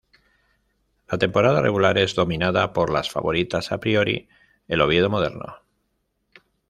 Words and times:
La 1.07 1.19
temporada 1.19 1.61
regular 1.61 1.99
es 1.99 2.15
dominada 2.15 2.73
por 2.73 2.91
las 2.91 3.11
favoritas 3.11 3.71
a 3.71 3.79
priori, 3.79 4.27
el 4.67 4.81
Oviedo 4.81 5.11
Moderno. 5.11 5.57